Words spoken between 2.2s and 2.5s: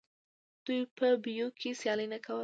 کوله